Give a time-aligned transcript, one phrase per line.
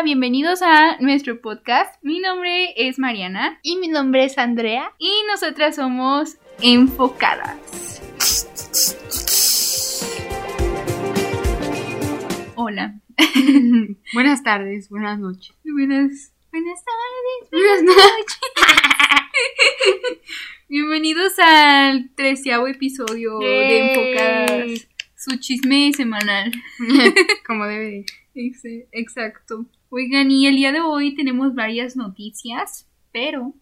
[0.00, 1.94] Hola, bienvenidos a nuestro podcast.
[2.02, 4.94] Mi nombre es Mariana Y mi nombre es Andrea.
[4.98, 8.00] y nosotras somos enfocadas.
[12.54, 12.98] Hola.
[14.14, 15.54] Buenas tardes, buenas noches.
[15.64, 17.50] Buenas, buenas tardes.
[17.50, 18.40] Buenas noches.
[20.70, 23.92] Bienvenidos al treceavo episodio de.
[23.92, 26.52] Enfocadas, su chisme semanal.
[27.46, 28.06] Como debe de.
[28.34, 28.62] Ex-
[28.92, 29.66] Exacto.
[29.90, 33.54] Oigan, y el día de hoy tenemos varias noticias, pero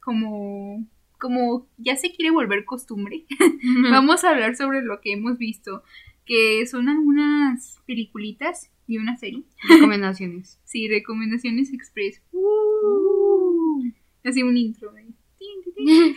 [0.00, 0.84] como,
[1.20, 3.24] como ya se quiere volver costumbre,
[3.90, 5.82] vamos a hablar sobre lo que hemos visto,
[6.26, 9.42] que son algunas peliculitas y una serie.
[9.68, 10.58] Recomendaciones.
[10.68, 12.20] Sí, recomendaciones express.
[12.32, 13.84] Uh.
[14.24, 14.92] Así un intro.
[15.38, 16.16] tin.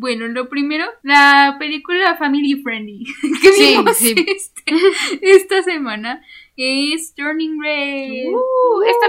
[0.00, 3.04] Bueno, lo primero, la película Family Friendly
[3.40, 4.14] que Sí, vimos sí.
[4.18, 4.74] este-
[5.22, 6.22] esta semana
[6.56, 8.26] es Turning Red.
[8.34, 8.40] Uh,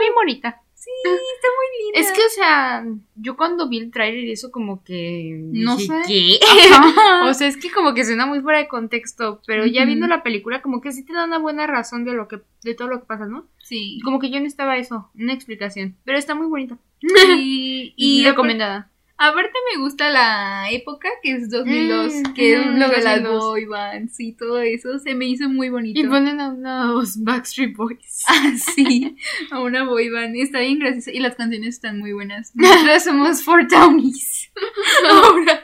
[0.06, 0.62] bien bonita.
[0.74, 2.00] Sí, está muy linda.
[2.00, 5.36] Es que, o sea, yo cuando vi el trailer y eso como que...
[5.52, 6.08] No dije, sé.
[6.08, 6.40] ¿Qué?
[7.28, 10.22] O sea, es que como que suena muy fuera de contexto, pero ya viendo la
[10.22, 13.00] película como que sí te da una buena razón de lo que de todo lo
[13.00, 13.48] que pasa, ¿no?
[13.64, 14.00] sí.
[14.04, 16.78] Como que yo necesitaba eso, una explicación, pero está muy bonita.
[17.38, 18.92] Y, y recomendada.
[19.18, 23.24] Aparte me gusta la época que es 2002, Mm, que es ujú, lo de las
[23.24, 23.44] 2002.
[23.46, 25.98] boy bands y todo eso, se me hizo muy bonito.
[26.00, 28.24] Y ponen a unos Backstreet Boys.
[28.28, 29.16] Ah, sí,
[29.52, 30.36] a una boy band.
[30.36, 32.52] Está bien graciosa y las canciones están muy buenas.
[32.56, 34.52] Nosotras somos Four Townies.
[35.10, 35.62] Ahora.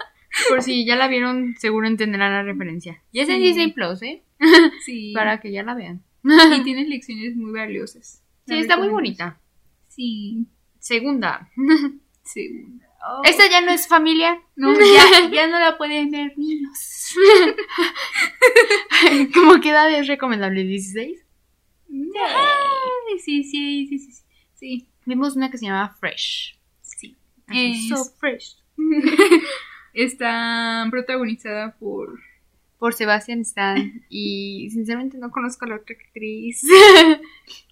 [0.48, 3.04] Por si ya la vieron, seguro entenderán la referencia.
[3.12, 3.42] Y es en Sí.
[3.44, 4.24] Disney Plus, ¿eh?
[4.86, 5.12] Sí.
[5.14, 6.04] Para que ya la vean.
[6.24, 8.24] Y tiene lecciones muy valiosas.
[8.48, 9.42] Sí, está muy bonita.
[9.90, 10.48] Sí.
[10.80, 11.50] Segunda.
[12.24, 12.86] Segunda.
[13.04, 13.22] Oh.
[13.24, 14.40] Esta ya no es familia.
[14.56, 17.16] No, ya, ya no la pueden ver niños.
[19.34, 20.64] ¿Cómo qué edad es recomendable?
[20.64, 21.18] ¿16?
[21.90, 24.88] Ay, sí, sí, sí, sí, sí.
[25.06, 26.58] Vimos una que se llama Fresh.
[26.82, 27.18] sí.
[27.48, 28.58] Es- So fresh.
[29.94, 32.20] Está protagonizada por.
[32.80, 34.04] Por Sebastian Stan.
[34.10, 36.64] Y sinceramente no conozco a la otra actriz.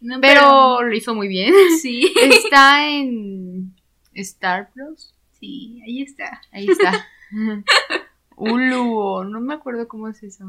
[0.01, 1.51] No, Pero lo hizo muy bien.
[1.81, 2.13] Sí.
[2.22, 3.73] Está en
[4.13, 5.16] Star Plus.
[5.39, 6.41] Sí, ahí está.
[6.51, 7.07] Ahí está.
[8.35, 10.45] Hulu, o no me acuerdo cómo es eso.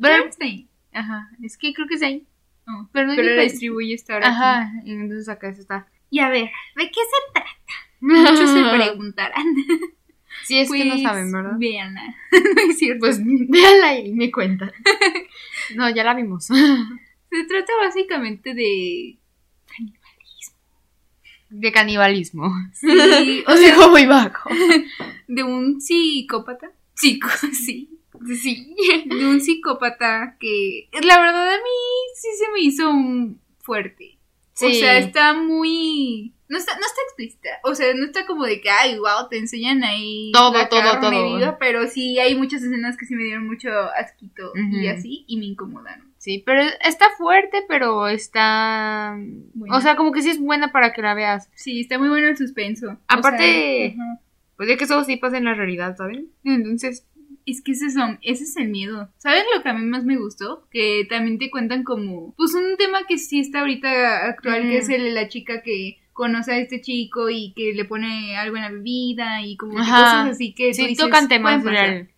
[0.00, 0.68] Pero, Bernstein.
[0.92, 2.26] ajá, es que creo que es ahí.
[2.66, 4.18] No, Pero no pero distribuye Star.
[4.22, 4.28] aquí.
[4.32, 5.86] Ajá, y entonces acá está.
[6.10, 7.50] Y a ver, ¿de qué se trata?
[8.00, 9.44] Muchos se preguntarán.
[10.44, 11.52] Sí, es que no Pues, saben, ¿verdad?
[11.58, 12.02] Véanla.
[12.32, 13.00] no es cierto.
[13.00, 14.72] Pues véanla y me cuentan.
[15.74, 16.46] No, ya la vimos.
[16.46, 19.18] se trata básicamente de.
[21.50, 22.50] De canibalismo.
[22.72, 22.86] Sí,
[23.46, 24.48] o O sea, muy bajo.
[25.28, 26.70] de un psicópata.
[26.94, 27.90] Psico, sí.
[28.36, 28.74] Sí.
[29.06, 30.88] De un psicópata que.
[31.02, 31.78] La verdad, a mí
[32.14, 34.18] sí se me hizo un fuerte.
[34.62, 34.74] O Sí.
[34.80, 36.34] sea, está muy.
[36.48, 37.48] No está, no está explícita.
[37.64, 40.32] O sea, no está como de que, ay, wow, te enseñan ahí.
[40.34, 41.36] Todo, la todo, carne todo.
[41.36, 45.36] viva, pero sí hay muchas escenas que sí me dieron mucho asquito y así, y
[45.38, 46.09] me incomodaron.
[46.20, 49.16] Sí, pero está fuerte, pero está...
[49.70, 51.48] O sea, como que sí es buena para que la veas.
[51.54, 52.90] Sí, está muy bueno el suspenso.
[52.90, 54.04] O Aparte- sea.
[54.56, 56.28] Pues de que eso sí pasa en la realidad, ¿saben?
[56.44, 57.06] Entonces...
[57.46, 59.08] es que ese es, ese es el miedo.
[59.16, 60.66] ¿Sabes lo que a mí más me gustó?
[60.70, 64.90] Que también te cuentan como, pues un tema que sí está ahorita actual, que es
[64.90, 68.62] el de la chica que conoce a este chico y que le pone algo en
[68.62, 72.10] la bebida y como cosas así que tú Sí, dices, tocan temas real.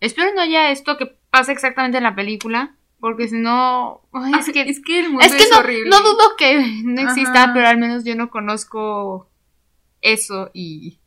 [0.00, 4.02] Espero no haya esto que pasa exactamente en la película, porque si no...
[4.38, 4.62] es que...
[4.62, 5.90] es que el mundo Es es, que no, horrible.
[5.90, 7.52] no dudo que no exista, Ajá.
[7.54, 9.28] pero al menos yo no conozco
[10.00, 10.98] eso y...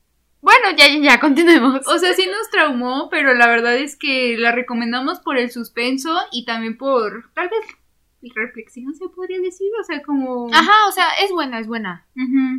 [0.41, 1.85] Bueno, ya, ya, ya, continuemos.
[1.87, 6.17] O sea, sí nos traumó, pero la verdad es que la recomendamos por el suspenso
[6.31, 7.59] y también por, tal vez,
[8.35, 10.47] reflexión se podría decir, o sea, como...
[10.53, 12.05] Ajá, o sea, es buena, es buena.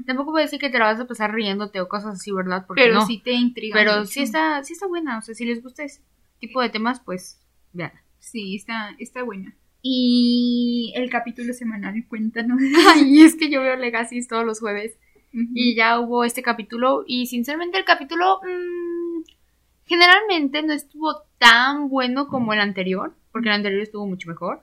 [0.06, 2.64] Tampoco voy a decir que te la vas a pasar riéndote o cosas así, ¿verdad?
[2.66, 3.06] Porque Pero no.
[3.06, 4.06] sí te intriga Pero mucho.
[4.06, 5.18] sí está, sí está buena.
[5.18, 6.02] O sea, si les gusta ese
[6.38, 7.40] tipo de temas, pues
[7.72, 7.92] vean.
[8.20, 9.56] Sí, está, está buena.
[9.82, 12.60] Y el capítulo semanal, cuéntanos.
[12.88, 14.96] Ay, es que yo veo Legacy todos los jueves.
[15.32, 17.04] Y ya hubo este capítulo.
[17.06, 19.22] Y sinceramente el capítulo mm,
[19.86, 23.14] generalmente no estuvo tan bueno como el anterior.
[23.32, 24.62] Porque el anterior estuvo mucho mejor.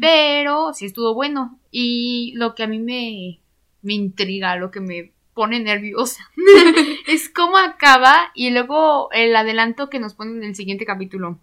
[0.00, 1.58] Pero sí estuvo bueno.
[1.70, 3.40] Y lo que a mí me,
[3.80, 6.30] me intriga, lo que me pone nerviosa,
[7.08, 11.38] es cómo acaba y luego el adelanto que nos ponen en el siguiente capítulo.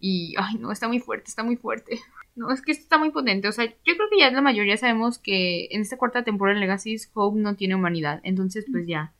[0.00, 2.00] Y, ay, no, está muy fuerte, está muy fuerte.
[2.34, 3.48] No, es que esto está muy potente.
[3.48, 6.60] O sea, yo creo que ya la mayoría sabemos que en esta cuarta temporada de
[6.60, 8.20] Legacy Hope no tiene humanidad.
[8.22, 9.12] Entonces, pues ya,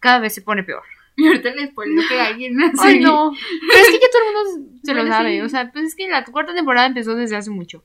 [0.00, 0.82] cada vez se pone peor.
[1.20, 2.56] Y ahorita les spoileo que alguien.
[2.78, 3.32] Ay, no.
[3.72, 5.32] Pero es que ya todo el mundo se lo Bueno, sabe.
[5.34, 5.40] sí.
[5.40, 7.84] O sea, pues es que la cuarta temporada empezó desde hace mucho.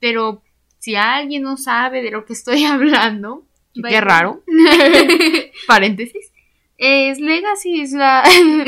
[0.00, 0.42] Pero
[0.78, 4.44] si alguien no sabe de lo que estoy hablando, que qué raro,
[5.66, 6.30] paréntesis,
[6.78, 8.22] es Legacy, es la,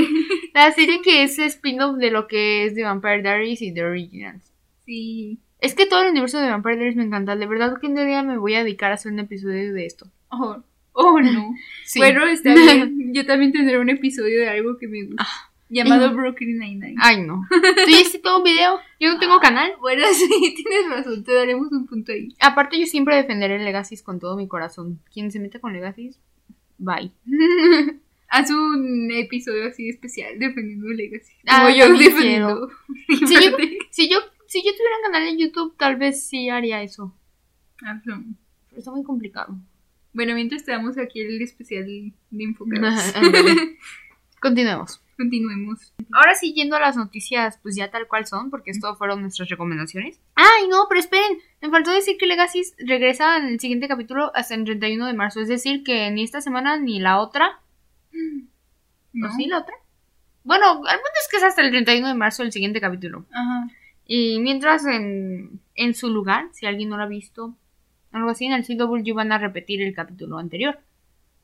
[0.55, 4.53] la serie que es spin-off de lo que es The Vampire Diaries y The Originals.
[4.85, 5.39] Sí.
[5.61, 8.23] Es que todo el universo de Vampire Diaries me encanta, de verdad que un día
[8.23, 10.07] me voy a dedicar a hacer un episodio de esto.
[10.29, 10.63] Oh,
[10.93, 11.55] oh no.
[11.85, 11.99] Sí.
[11.99, 13.11] Bueno, está bien.
[13.15, 15.27] Yo también tendré un episodio de algo que me gusta.
[15.69, 16.97] Llamado y- Brooklyn Nine-Nine.
[17.01, 17.47] Ay, no.
[17.49, 18.81] ¿Tú ya hiciste todo un video?
[18.99, 19.73] Yo no tengo canal.
[19.81, 21.23] Bueno, sí, tienes razón.
[21.23, 22.35] Te daremos un punto ahí.
[22.41, 24.99] Aparte, yo siempre defenderé Legacy con todo mi corazón.
[25.13, 26.11] Quien se meta con Legacy,
[26.81, 27.11] bye.
[28.29, 31.33] Haz un episodio así especial defendiendo Legacy.
[31.47, 32.71] Ah, Como yo defendiendo.
[33.09, 33.57] Si yo,
[33.91, 37.13] si yo, si yo tuviera un canal en YouTube, tal vez sí haría eso.
[37.83, 38.01] Ajá.
[38.05, 39.59] Pero está muy complicado.
[40.13, 42.13] Bueno, mientras te damos aquí el especial de
[42.45, 43.15] enfocados.
[44.41, 45.01] Continuemos.
[45.21, 45.93] Continuemos.
[46.13, 49.51] Ahora sí, yendo a las noticias, pues ya tal cual son, porque esto fueron nuestras
[49.51, 50.19] recomendaciones.
[50.35, 54.55] Ay, no, pero esperen, me faltó decir que Legacy regresa en el siguiente capítulo hasta
[54.55, 55.43] el 31 de marzo.
[55.43, 57.61] Es decir, que ni esta semana ni la otra.
[59.13, 59.29] ¿No?
[59.29, 59.75] ¿O sí, la otra?
[60.43, 63.27] Bueno, al punto es que es hasta el 31 de marzo el siguiente capítulo.
[63.31, 63.69] Ajá.
[64.07, 67.55] Y mientras en, en su lugar, si alguien no lo ha visto,
[68.11, 70.81] algo así, en el CW van a repetir el capítulo anterior.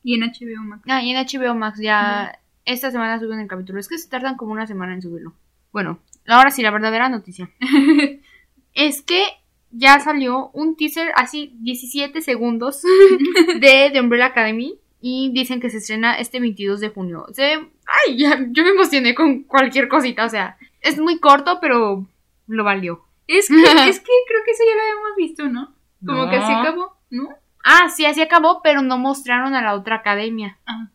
[0.03, 0.83] Y en HBO Max.
[0.87, 3.79] Ah, y en HBO Max ya esta semana suben el capítulo.
[3.79, 5.33] Es que se tardan como una semana en subirlo.
[5.71, 7.49] Bueno, ahora sí, la verdadera noticia.
[8.73, 9.23] es que
[9.71, 12.81] ya salió un teaser así 17 segundos
[13.59, 17.25] de The Umbrella Academy y dicen que se estrena este 22 de junio.
[17.31, 17.69] Se ve-
[18.07, 22.05] ay, ya, yo me emocioné con cualquier cosita, o sea, es muy corto, pero
[22.47, 23.03] lo valió.
[23.27, 23.55] Es que,
[23.89, 25.73] es que creo que eso ya lo habíamos visto, ¿no?
[26.05, 26.29] Como No.
[26.31, 27.29] que se acabó, ¿no?
[27.63, 30.57] Ah, sí, así acabó, pero no mostraron a la otra academia.
[30.65, 30.89] Ajá,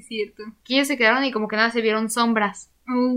[0.00, 0.42] sí, cierto.
[0.64, 2.70] Que ellos se quedaron y como que nada se vieron sombras.
[2.88, 3.14] Oh,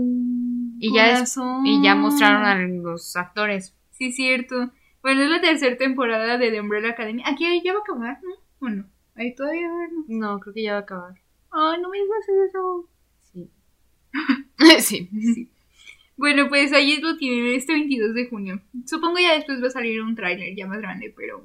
[0.78, 3.74] Y ya, es- y ya mostraron a los actores.
[3.90, 4.70] Sí, cierto.
[5.02, 7.22] Bueno, es la tercera temporada de The Umbrella Academy.
[7.26, 8.30] Aquí ya va a acabar, ¿no?
[8.60, 10.40] Bueno, ahí todavía va a ¿no?
[10.40, 11.14] Creo que ya va a acabar.
[11.50, 12.88] Ay, no me digas eso.
[13.32, 13.50] Sí.
[14.80, 15.50] sí.
[16.16, 18.60] Bueno, pues ahí lo tienen este 22 de junio.
[18.86, 21.42] Supongo ya después va a salir un tráiler ya más grande, pero...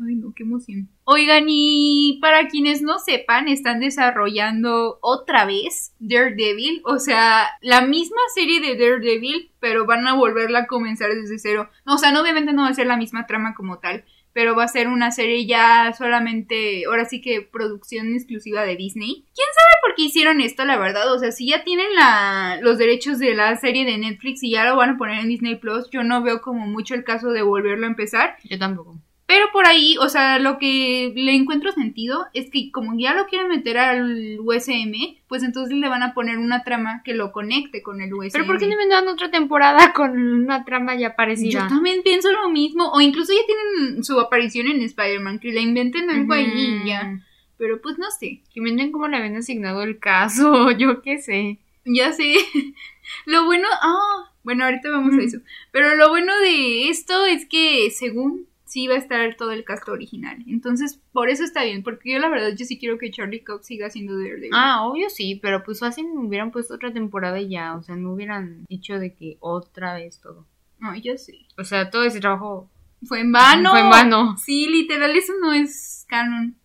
[0.00, 0.88] Ay, no, qué emoción.
[1.04, 6.80] Oigan, y para quienes no sepan, están desarrollando otra vez Daredevil.
[6.84, 11.68] O sea, la misma serie de Daredevil, pero van a volverla a comenzar desde cero.
[11.86, 14.64] O sea, no, obviamente no va a ser la misma trama como tal, pero va
[14.64, 19.26] a ser una serie ya solamente, ahora sí que producción exclusiva de Disney.
[19.34, 21.12] ¿Quién sabe por qué hicieron esto, la verdad?
[21.12, 24.64] O sea, si ya tienen la, los derechos de la serie de Netflix y ya
[24.64, 27.42] lo van a poner en Disney Plus, yo no veo como mucho el caso de
[27.42, 28.36] volverlo a empezar.
[28.44, 28.98] Yo tampoco.
[29.32, 33.24] Pero por ahí, o sea, lo que le encuentro sentido es que como ya lo
[33.28, 34.92] quieren meter al USM,
[35.26, 38.30] pues entonces le van a poner una trama que lo conecte con el USM.
[38.32, 41.66] Pero ¿por qué no me dan otra temporada con una trama ya Yo parecida?
[41.66, 42.92] también pienso lo mismo.
[42.92, 46.86] O incluso ya tienen su aparición en Spider-Man, que le inventen algo y Ujú.
[46.86, 47.18] ya.
[47.56, 48.42] Pero pues no sé.
[48.52, 51.58] Que den cómo le habían asignado el caso, yo qué sé.
[51.86, 52.34] Ya sé.
[53.24, 53.66] lo bueno.
[53.80, 55.38] Ah, bueno, ahorita vamos a eso.
[55.70, 59.86] Pero lo bueno de esto es que según sí va a estar todo el cast
[59.90, 60.42] original.
[60.46, 61.82] Entonces, por eso está bien.
[61.82, 64.48] Porque yo la verdad, yo sí quiero que Charlie Cox siga siendo Daredevil.
[64.54, 67.96] Ah, obvio sí, pero pues fácil me hubieran puesto otra temporada y ya, o sea,
[67.96, 70.46] no hubieran hecho de que otra vez todo.
[70.78, 71.34] No, ya sé.
[71.58, 72.70] O sea, todo ese trabajo
[73.04, 73.72] Fue en vano.
[73.72, 74.36] fue en vano.
[74.38, 76.56] Sí, literal, eso no es canon.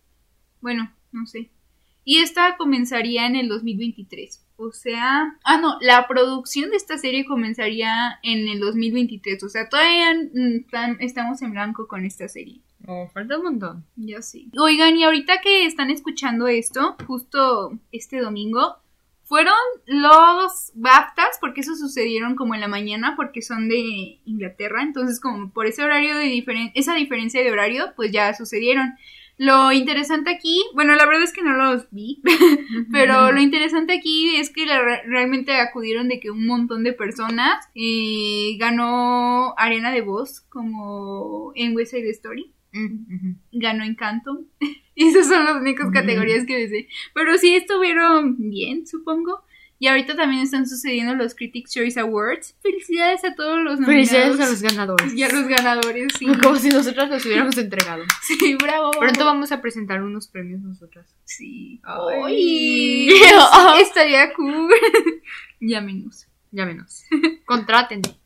[0.62, 1.50] Bueno, no sé.
[2.04, 4.46] Y esta comenzaría en el 2023.
[4.60, 9.44] O sea, ah, no, la producción de esta serie comenzaría en el 2023.
[9.44, 12.60] O sea, todavía mm, estamos en blanco con esta serie.
[12.84, 13.84] Oh, falta un montón.
[13.94, 14.50] Ya sí.
[14.58, 18.78] Oigan, y ahorita que están escuchando esto, justo este domingo,
[19.22, 19.54] fueron
[19.86, 25.52] los BAFTAs, porque eso sucedieron como en la mañana, porque son de Inglaterra, entonces como
[25.52, 28.96] por ese horario de diferen esa diferencia de horario, pues ya sucedieron.
[29.38, 32.20] Lo interesante aquí, bueno, la verdad es que no los vi,
[32.92, 37.64] pero lo interesante aquí es que la- realmente acudieron de que un montón de personas
[37.74, 44.42] eh, ganó Arena de Voz, como en West Side Story Mm, ganó Encanto.
[44.94, 46.88] y esas son las únicas categorías que sé.
[47.14, 49.42] Pero sí estuvieron bien, supongo.
[49.80, 52.56] Y ahorita también están sucediendo los Critics' Choice Awards.
[52.62, 54.08] Felicidades a todos los nominados.
[54.10, 55.14] Felicidades a los ganadores.
[55.14, 56.26] Y a los ganadores, sí.
[56.42, 58.02] Como si nosotras los hubiéramos entregado.
[58.22, 58.90] Sí, bravo.
[58.90, 61.06] Pronto vamos a presentar unos premios nosotras.
[61.24, 61.80] Sí.
[61.84, 63.08] Ay.
[63.52, 64.70] Ay, estaría cool.
[65.60, 66.26] Llámenos.
[66.50, 67.04] Ya menos.
[67.44, 68.16] Contrátenme.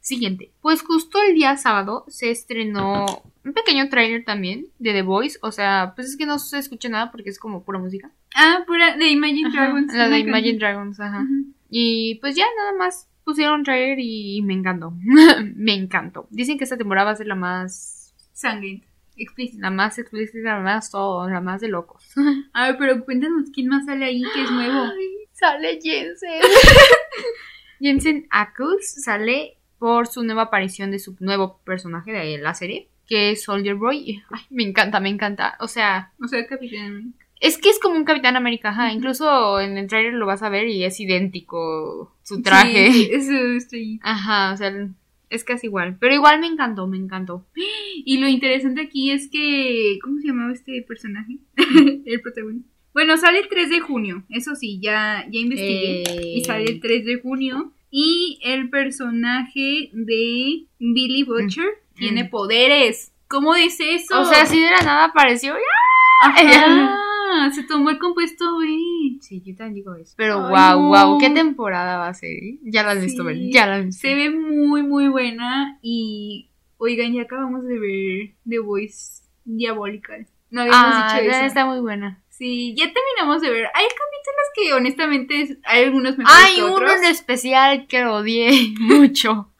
[0.00, 0.50] Siguiente.
[0.62, 5.38] Pues justo el día sábado se estrenó un pequeño tráiler también de The Voice.
[5.42, 8.10] O sea, pues es que no se escucha nada porque es como pura música.
[8.34, 9.94] Ah, pura de Imagine Ajá, Dragons.
[9.94, 10.18] La de.
[10.20, 11.26] Imagine Dragons, ajá.
[11.68, 14.92] Y pues ya nada más pusieron trailer y me encantó.
[15.54, 16.26] me encantó.
[16.30, 19.62] Dicen que esta temporada va a ser la más sangrienta, explícita.
[19.62, 22.04] La más explícita, la más todo, la más de locos.
[22.54, 24.80] A ver, pero cuéntanos quién más sale ahí que es nuevo.
[24.80, 26.40] Ay, sale Jensen.
[27.80, 33.30] Jensen Ackles sale por su nueva aparición de su nuevo personaje de la serie, que
[33.32, 34.22] es Soldier Boy.
[34.30, 35.56] Ay, me encanta, me encanta.
[35.58, 37.26] O sea, O sea, Capitán América.
[37.40, 38.92] es que es como un Capitán América, ajá.
[38.92, 42.92] Incluso en el trailer lo vas a ver y es idéntico su traje.
[42.92, 43.98] Sí, eso estoy.
[44.02, 44.72] Ajá, o sea,
[45.30, 45.96] es casi igual.
[45.98, 47.46] Pero igual me encantó, me encantó.
[48.04, 49.98] Y lo interesante aquí es que.
[50.02, 51.38] ¿Cómo se llamaba este personaje?
[52.04, 52.68] el protagonista.
[52.92, 54.24] Bueno, sale el 3 de junio.
[54.28, 56.02] Eso sí, ya, ya investigué.
[56.02, 57.72] Eh, Y sale el 3 de junio.
[57.90, 61.66] Y el personaje de Billy Butcher
[61.96, 62.30] tiene Mm.
[62.30, 63.12] poderes.
[63.28, 64.20] ¿Cómo dice eso?
[64.20, 65.54] O sea, así de la nada apareció.
[66.22, 68.66] Ajá, se tomó el compuesto B.
[69.20, 70.14] Sí, yo también digo eso.
[70.16, 70.88] Pero Ay, wow, no.
[71.08, 72.30] wow, ¿qué temporada va a ser?
[72.30, 72.58] eh?
[72.62, 73.26] Ya la has visto, Sí.
[73.26, 74.00] ver, ya la has visto.
[74.00, 75.78] Se ve muy, muy buena.
[75.82, 76.48] Y.
[76.78, 80.26] Oigan, ya acabamos de ver The Voice Diabolical.
[80.50, 81.46] No habíamos Ah, dicho ya eso.
[81.46, 82.22] está muy buena.
[82.30, 83.66] Sí, ya terminamos de ver.
[83.74, 83.84] Hay
[84.20, 86.92] capítulos que honestamente es- hay algunos mejores Hay que uno otros.
[86.96, 89.52] en especial que odié mucho.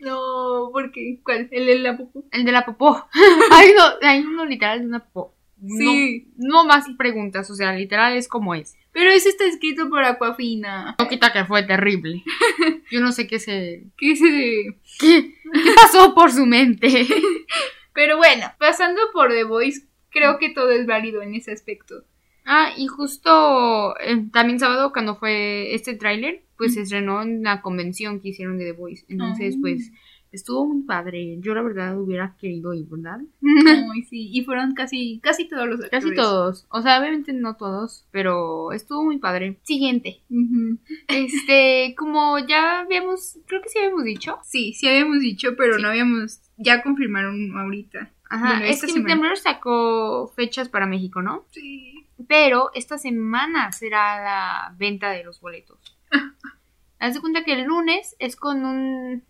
[0.00, 1.20] No, ¿por qué?
[1.24, 1.48] ¿Cuál?
[1.50, 2.24] ¿El de la popó?
[2.30, 3.06] El de la popó.
[3.52, 5.34] hay, uno, hay uno literal de una popó.
[5.60, 6.28] No- Sí.
[6.36, 8.76] No, más preguntas, o sea, literal es como es.
[8.92, 10.96] Pero ese está escrito por Aquafina.
[10.98, 12.22] No quita que fue terrible.
[12.90, 13.84] Yo no sé qué se...
[13.96, 14.76] ¿Qué ese?
[14.98, 17.06] ¿Qué, qué pasó por su mente?
[17.92, 22.04] Pero bueno, pasando por The Voice, creo que todo es válido en ese aspecto.
[22.50, 27.60] Ah, y justo eh, también sábado cuando fue este tráiler, pues se estrenó en la
[27.60, 29.04] convención que hicieron de The Voice.
[29.08, 29.58] Entonces, Ah.
[29.60, 29.92] pues
[30.32, 31.36] estuvo muy padre.
[31.40, 33.20] Yo la verdad hubiera querido ir, ¿verdad?
[33.94, 34.30] Ay, sí.
[34.32, 36.04] Y fueron casi, casi todos los actores.
[36.04, 36.66] Casi todos.
[36.70, 39.58] O sea, obviamente no todos, pero estuvo muy padre.
[39.64, 40.22] Siguiente.
[41.06, 44.36] Este, como ya habíamos, creo que sí habíamos dicho.
[44.44, 45.82] Sí, sí habíamos dicho, pero Sí.
[45.82, 46.40] no habíamos.
[46.56, 48.10] Ya confirmaron ahorita.
[48.30, 49.14] Ajá, Bueno, es que semana.
[49.14, 51.44] Temblor sacó fechas para México, ¿no?
[51.50, 51.97] Sí.
[52.26, 55.96] Pero esta semana será la venta de los boletos.
[56.98, 59.22] Haz de cuenta que el lunes es con un.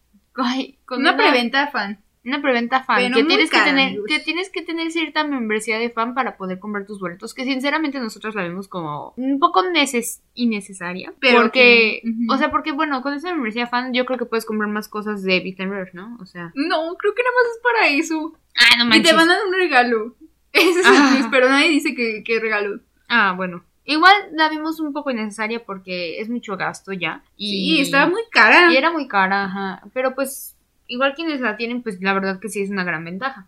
[0.87, 2.03] con Una preventa fan.
[2.25, 2.97] Una preventa fan.
[2.97, 3.89] Pero que tienes que tener.
[3.89, 4.07] amigos.
[4.09, 7.35] Que tienes que tener cierta membresía de fan para poder comprar tus boletos.
[7.35, 11.13] Que sinceramente nosotros la vemos como un poco neces innecesaria.
[11.21, 12.01] Pero porque.
[12.03, 12.11] que-.
[12.31, 15.23] O sea, porque bueno, con esa membresía fan yo creo que puedes comprar más cosas
[15.23, 16.17] de Beat Rush, ¿no?
[16.21, 16.53] O sea.
[16.55, 18.33] No, creo que nada más es para eso.
[18.57, 20.17] Ah, no Y te dar un regalo.
[20.59, 21.15] Ese es el Ah.
[21.17, 22.81] plus, pero nadie dice que, que regalo.
[23.09, 23.65] Ah, bueno.
[23.85, 27.23] Igual la vimos un poco innecesaria porque es mucho gasto ya.
[27.37, 28.71] Y Sí, estaba muy cara.
[28.73, 29.83] Y era muy cara, ajá.
[29.95, 30.57] Pero pues,
[30.89, 33.47] igual quienes la tienen, pues la verdad que sí es una gran ventaja.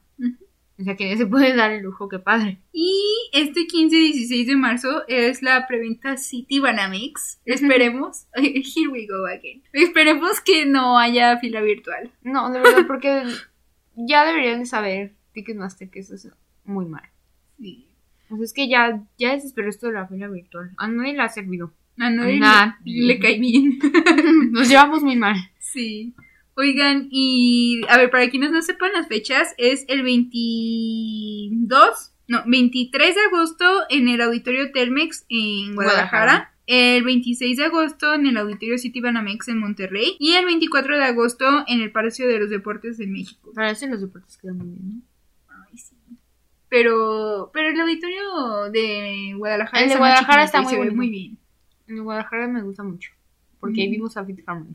[0.78, 2.58] O sea, quienes se pueden dar el lujo, qué padre.
[2.72, 3.02] Y
[3.34, 7.38] este 15 y 16 de marzo es la preventa City Banamex.
[7.44, 8.26] Esperemos.
[8.34, 9.62] Here we go again.
[9.74, 12.10] Esperemos que no haya fila virtual.
[12.22, 13.24] No, de verdad, porque
[13.94, 16.28] ya deberían de saber Ticketmaster que eso es
[16.70, 17.02] muy mal.
[17.58, 17.86] Sí.
[18.30, 20.70] O sea, es que ya, ya desesperó esto de la fila virtual.
[20.78, 21.72] A nadie le ha servido.
[21.98, 22.74] A nadie Nadie.
[22.84, 23.78] le, le cae bien.
[24.52, 25.36] Nos llevamos muy mal.
[25.58, 26.14] Sí.
[26.54, 33.14] Oigan, y a ver, para quienes no sepan las fechas, es el 22, no, 23
[33.14, 36.24] de agosto en el Auditorio Telmex en Guadalajara.
[36.24, 36.46] Guadalajara.
[36.66, 40.14] El 26 de agosto en el Auditorio City Banamex en Monterrey.
[40.20, 43.50] Y el 24 de agosto en el Palacio de los Deportes de México.
[43.54, 45.00] Para eso los deportes quedan muy bien, ¿no?
[46.70, 50.96] Pero, pero el auditorio de Guadalajara El de está Guadalajara está muy se ve bonito.
[50.96, 51.38] muy bien.
[51.88, 53.10] En Guadalajara me gusta mucho.
[53.58, 53.96] Porque ahí Ujú.
[53.96, 54.74] vimos a Fit Harmony.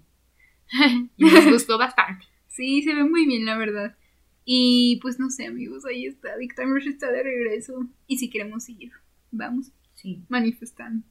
[1.17, 2.25] y nos gustó bastante.
[2.47, 3.97] Sí, se ve muy bien, la verdad.
[4.45, 6.37] Y pues no sé, amigos, ahí está.
[6.37, 7.85] Big Time Rush está de regreso.
[8.07, 8.91] Y si queremos ir,
[9.31, 10.23] vamos Sí.
[10.29, 11.05] manifestando.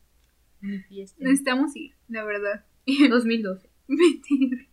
[0.62, 1.16] Mi fiesta.
[1.22, 2.64] Necesitamos ir, la verdad.
[2.86, 3.68] 2012.
[3.88, 4.68] Mentir.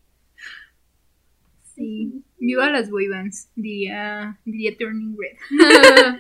[2.42, 5.38] Viva las boybands, diría, diría Turning Red.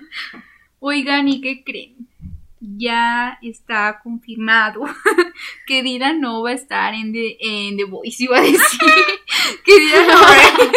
[0.79, 2.07] Oigan, ¿y qué creen?
[2.59, 4.83] Ya está confirmado
[5.65, 8.61] que Dira no va a estar en The, en The Voice, iba a decir.
[9.65, 10.71] que O'Brien.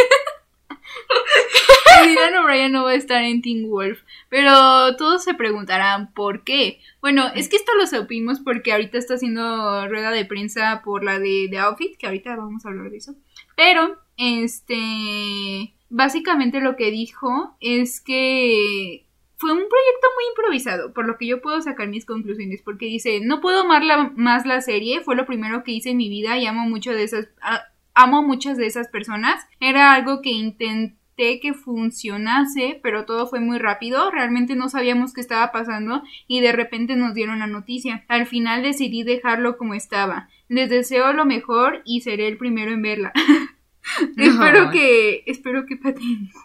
[2.01, 4.01] que Dylan O'Brien no va a estar en Teen Wolf.
[4.31, 6.81] Pero todos se preguntarán por qué.
[7.03, 11.19] Bueno, es que esto lo supimos porque ahorita está haciendo rueda de prensa por la
[11.19, 13.15] de The Outfit, que ahorita vamos a hablar de eso.
[13.57, 19.07] Pero, este, básicamente lo que dijo es que
[19.37, 23.21] fue un proyecto muy improvisado, por lo que yo puedo sacar mis conclusiones, porque dice,
[23.21, 26.39] no puedo amar la- más la serie, fue lo primero que hice en mi vida
[26.39, 31.41] y amo mucho de esas, a- amo muchas de esas personas, era algo que intenté
[31.41, 36.53] que funcionase, pero todo fue muy rápido, realmente no sabíamos qué estaba pasando y de
[36.53, 38.05] repente nos dieron la noticia.
[38.09, 40.29] Al final decidí dejarlo como estaba.
[40.55, 43.13] Les deseo lo mejor y seré el primero en verla.
[44.17, 46.31] espero que espero que pateen.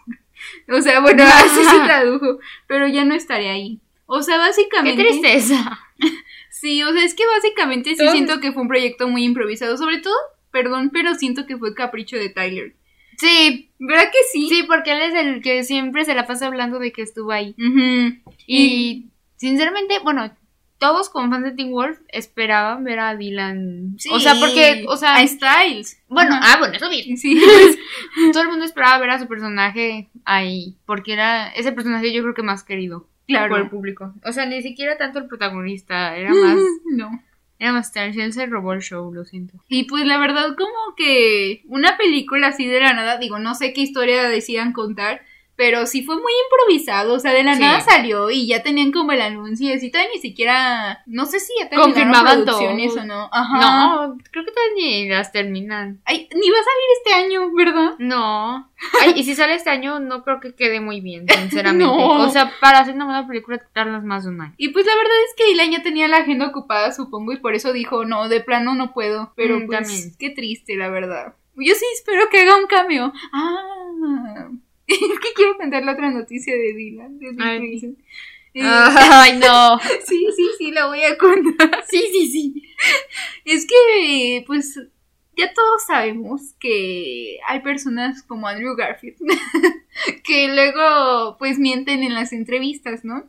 [0.72, 3.78] O sea, bueno, así se tradujo, pero ya no estaré ahí.
[4.06, 5.02] O sea, Qué básicamente...
[5.02, 5.78] tristeza.
[6.50, 9.98] Sí, o sea, es que básicamente sí siento que fue un proyecto muy improvisado, sobre
[9.98, 10.14] todo,
[10.50, 12.74] perdón, pero siento que fue capricho de Tyler.
[13.16, 14.48] Sí, ¿Verdad que sí?
[14.50, 17.54] sí, porque él es el que siempre se la pasa hablando de que estuvo ahí.
[18.46, 20.30] Y sinceramente, bueno,
[20.80, 23.94] todos como fans de Teen Wolf esperaban ver a Dylan.
[23.98, 24.08] Sí.
[24.12, 26.02] O sea, porque, o sea, A Styles.
[26.08, 26.54] bueno, Ajá.
[26.54, 27.16] ah, bueno, eso bien.
[27.16, 27.40] Sí.
[28.32, 32.34] Todo el mundo esperaba ver a su personaje ahí, porque era ese personaje yo creo
[32.34, 33.50] que más querido Claro.
[33.50, 34.12] por el público.
[34.24, 36.56] O sea, ni siquiera tanto el protagonista, era más,
[36.90, 37.10] no.
[37.60, 39.54] era más Styles, él se robó el show, lo siento.
[39.68, 43.72] Y pues la verdad como que una película así de la nada, digo, no sé
[43.72, 45.20] qué historia decidan contar,
[45.60, 47.60] pero sí fue muy improvisado, o sea, de la Sí.
[47.60, 51.38] nada salió y ya tenían como el anuncio y así todavía ni siquiera, no sé
[51.38, 53.02] si ya terminaron Confirmaban producciones todo.
[53.02, 53.28] o no.
[53.30, 53.58] Ajá.
[53.60, 56.00] No, creo que todavía ni las terminan.
[56.06, 57.94] Ay, ni va a salir este año, ¿verdad?
[57.98, 58.70] No.
[59.02, 61.84] Ay, y si sale este año, no creo que quede muy bien, sinceramente.
[61.84, 62.22] No.
[62.24, 64.54] O sea, para hacer una buena película tardas más de un año.
[64.56, 67.54] Y pues la verdad es que Dylan ya tenía la agenda ocupada, supongo, y por
[67.54, 69.34] eso dijo, no, de plano no puedo.
[69.36, 70.12] Pero Mm, pues, también.
[70.18, 71.34] qué triste, la verdad.
[71.56, 73.12] Yo sí espero que haga un cameo.
[73.32, 74.48] Ah,
[74.94, 77.18] es que quiero contar la otra noticia de Dylan.
[77.18, 77.96] de Ay.
[78.54, 79.78] Eh, Ay, no.
[80.06, 81.84] sí, sí, sí, la voy a contar.
[81.88, 82.62] Sí, sí, sí.
[83.44, 84.78] Es que, pues,
[85.36, 89.18] ya todos sabemos que hay personas como Andrew Garfield
[90.24, 93.24] que luego, pues, mienten en las entrevistas, ¿no?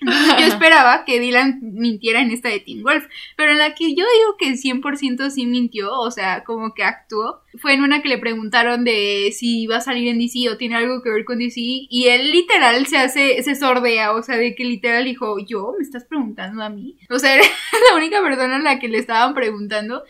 [0.00, 3.94] Entonces yo esperaba que Dylan mintiera en esta de Teen Wolf, pero en la que
[3.94, 8.08] yo digo que 100% sí mintió, o sea, como que actuó, fue en una que
[8.08, 11.38] le preguntaron de si iba a salir en DC o tiene algo que ver con
[11.38, 15.74] DC, y él literal se hace, se sordea, o sea, de que literal dijo, yo,
[15.76, 16.96] ¿me estás preguntando a mí?
[17.10, 17.44] O sea, era
[17.90, 20.02] la única persona a la que le estaban preguntando,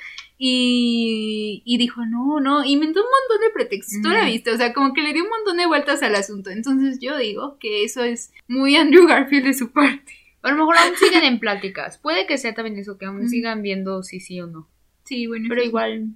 [0.42, 4.72] y, y dijo, no, no, inventó un montón de pretextos, tú la viste, o sea,
[4.72, 8.02] como que le dio un montón de vueltas al asunto, entonces yo digo que eso
[8.02, 10.14] es muy Andrew Garfield de su parte.
[10.40, 11.98] A lo mejor aún siguen en pláticas.
[11.98, 14.66] Puede que sea también eso, que aún sigan viendo si sí o no.
[15.04, 15.44] Sí, bueno.
[15.50, 15.68] Pero sí.
[15.68, 16.14] igual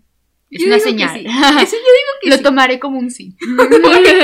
[0.51, 1.21] es Yo una señal.
[1.21, 1.27] sí.
[1.63, 2.43] Eso yo digo que Lo sí.
[2.43, 3.37] tomaré como un sí.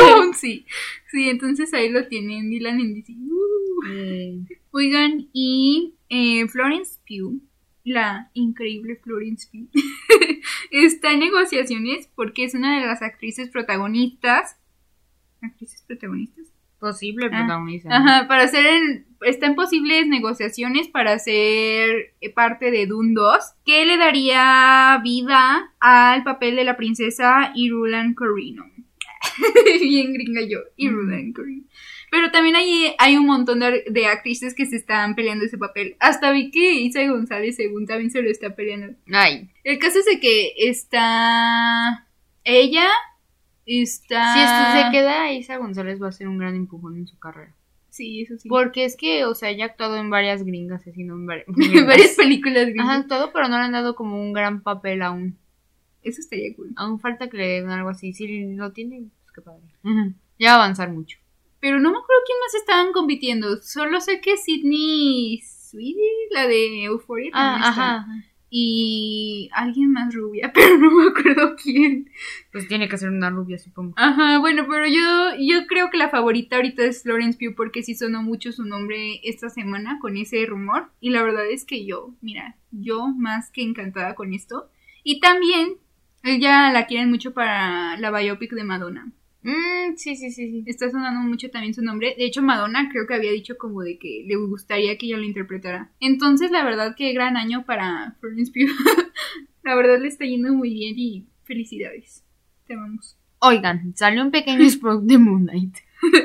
[0.01, 0.65] Como un sí.
[1.11, 3.13] Sí, entonces ahí lo tienen, Dylan en DC.
[3.13, 3.87] Uh.
[3.87, 7.39] Mm, Oigan, y eh, Florence Pugh,
[7.85, 9.71] la increíble Florence Pugh,
[10.71, 14.57] está en negociaciones porque es una de las actrices protagonistas.
[15.43, 16.47] ¿Actrices protagonistas?
[16.79, 17.95] Posible Ah, protagonista.
[17.95, 23.99] Ajá, para hacer está en posibles negociaciones para ser parte de Dune 2, que le
[23.99, 28.65] daría vida al papel de la princesa Irulan Corrino.
[29.81, 31.65] Bien gringa yo, Irulan Corrino.
[32.11, 35.97] Pero también hay, hay un montón de, de actrices que se están peleando ese papel.
[36.01, 38.97] Hasta vi que Isa González según también se lo está peleando.
[39.13, 39.51] Ay.
[39.65, 42.07] El caso es de que está
[42.45, 42.87] ella,
[43.67, 44.35] está...
[44.35, 47.55] Si esto se queda, Isa González va a ser un gran empujón en su carrera.
[47.91, 48.49] Sí, eso sí.
[48.49, 51.45] Porque es que, o sea, ella ha actuado en varias gringas, así, no en vari-
[51.87, 52.89] varias películas gringas.
[52.89, 55.37] Ajá, todo, pero no le han dado como un gran papel aún.
[56.03, 56.71] Eso estaría cool.
[56.77, 58.13] Aún falta que le den algo así.
[58.13, 59.61] Si lo tiene, pues qué padre.
[60.39, 61.19] Ya va a avanzar mucho.
[61.61, 63.61] Pero no me acuerdo quién más estaban compitiendo.
[63.63, 65.97] Solo sé que Sidney Sweeney,
[66.31, 67.95] la de Euphoria, también Ah, está.
[67.97, 68.07] ajá.
[68.53, 72.11] Y alguien más rubia, pero no me acuerdo quién.
[72.51, 73.95] Pues tiene que ser una rubia, supongo.
[73.97, 77.95] Ajá, bueno, pero yo, yo creo que la favorita ahorita es Florence Pugh porque sí
[77.95, 80.91] sonó mucho su nombre esta semana con ese rumor.
[81.01, 84.69] Y la verdad es que yo, mira, yo más que encantada con esto.
[85.05, 85.77] Y también,
[86.25, 89.13] ella la quieren mucho para la biopic de Madonna.
[89.43, 90.65] Mm, sí, sí, sí, sí.
[90.67, 92.15] Está sonando mucho también su nombre.
[92.19, 95.25] De hecho, Madonna creo que había dicho como de que le gustaría que ella lo
[95.25, 95.91] interpretara.
[96.01, 98.71] Entonces, la verdad que gran año para Florence Pugh.
[99.63, 102.25] la verdad le está yendo muy bien y felicidades.
[102.67, 103.17] Te amamos.
[103.39, 105.77] Oigan, salió un pequeño spot de Moon Knight.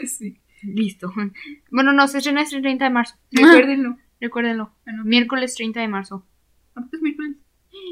[0.05, 0.37] sí.
[0.61, 1.13] Listo.
[1.69, 3.15] Bueno, no, se estrena este 30 de marzo.
[3.31, 3.97] Recuérdenlo.
[4.19, 4.73] Recuérdenlo.
[4.85, 6.25] Bueno, Miércoles 30 de marzo.
[6.75, 7.37] ¿a poco es miércoles?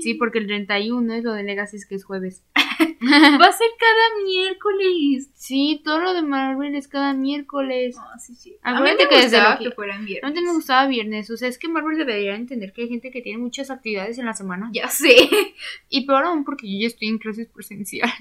[0.03, 2.43] Sí, porque el 31 es lo de Legacy, que es jueves.
[3.01, 5.29] Va a ser cada miércoles.
[5.35, 7.95] Sí, todo lo de Marvel es cada miércoles.
[7.99, 8.55] Ah, sí, sí.
[8.61, 10.23] A mí me que gustaba que- que fueran viernes.
[10.27, 13.21] Antes me gustaba viernes, o sea, es que Marvel debería entender que hay gente que
[13.21, 14.69] tiene muchas actividades en la semana.
[14.73, 15.15] Ya sé.
[15.89, 18.13] Y peor aún porque yo ya estoy en clases presenciales.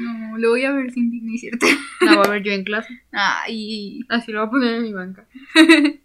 [0.00, 1.66] No, lo voy a ver sin ti, ¿no es cierto?
[2.00, 3.02] La voy a ver yo en clase.
[3.12, 5.26] Ay, Así lo voy a poner en mi banca.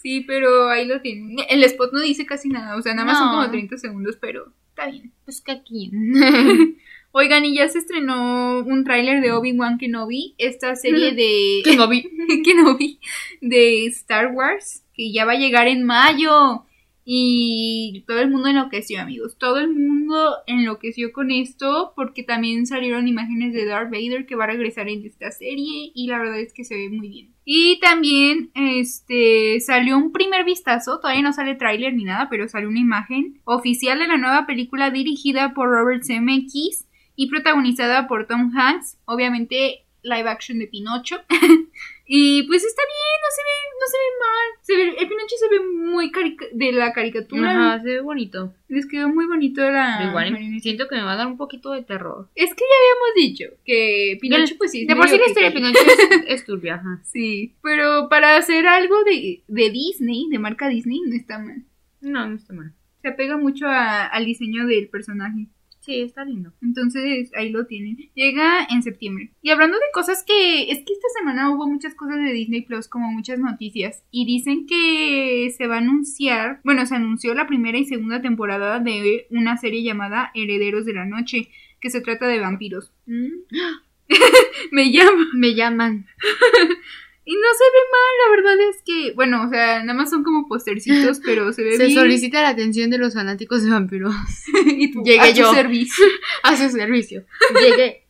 [0.00, 1.38] Sí, pero ahí lo tienen.
[1.48, 4.52] El spot no dice casi nada, o sea, nada más son como 30 segundos, pero
[4.68, 5.10] está bien.
[5.24, 5.90] Pues que aquí.
[7.10, 11.88] Oigan, y ya se estrenó un tráiler de Obi-Wan Kenobi, esta serie de que no
[11.88, 12.08] vi.
[12.44, 13.00] Kenobi
[13.40, 16.65] de Star Wars, que ya va a llegar en mayo.
[17.08, 19.38] Y todo el mundo enloqueció, amigos.
[19.38, 24.42] Todo el mundo enloqueció con esto porque también salieron imágenes de Darth Vader que va
[24.42, 27.34] a regresar en esta serie y la verdad es que se ve muy bien.
[27.44, 32.68] Y también este salió un primer vistazo, todavía no sale tráiler ni nada, pero salió
[32.68, 38.50] una imagen oficial de la nueva película dirigida por Robert Zemeckis y protagonizada por Tom
[38.52, 41.18] Hanks, obviamente live action de Pinocho.
[42.06, 44.62] y pues está bien, no se ve, no se ve mal.
[44.62, 47.50] Se ve, el Pinocho se ve muy carica de la caricatura.
[47.50, 48.54] Ajá, se ve bonito.
[48.68, 50.04] Les quedó muy bonito la.
[50.08, 50.62] Igual marioneta.
[50.62, 52.28] siento que me va a dar un poquito de terror.
[52.34, 54.86] Es que ya habíamos dicho que Pinocho, pues sí.
[54.86, 55.54] De por sí la historia de.
[55.56, 57.00] Pinocho es, es turbia, ajá.
[57.04, 61.64] Sí, pero para hacer algo de, de Disney, de marca Disney, no está mal.
[62.00, 62.72] No, no está mal.
[63.02, 65.46] Se apega mucho a- al diseño del personaje.
[65.86, 66.52] Sí, está lindo.
[66.60, 67.96] Entonces ahí lo tienen.
[68.14, 69.30] Llega en septiembre.
[69.40, 70.64] Y hablando de cosas que.
[70.64, 74.02] Es que esta semana hubo muchas cosas de Disney Plus, como muchas noticias.
[74.10, 76.60] Y dicen que se va a anunciar.
[76.64, 81.04] Bueno, se anunció la primera y segunda temporada de una serie llamada Herederos de la
[81.04, 81.50] Noche.
[81.80, 82.90] Que se trata de vampiros.
[84.72, 85.28] Me llama.
[85.34, 86.06] Me llaman.
[87.28, 89.12] Y no se ve mal, la verdad es que.
[89.14, 91.98] Bueno, o sea, nada más son como postercitos, pero se ve Se bien.
[91.98, 94.14] solicita la atención de los fanáticos de vampiros.
[94.66, 95.52] y tú, Llegué a yo.
[95.52, 96.04] servicio.
[96.44, 97.24] A su servicio.
[97.60, 98.06] Llegué.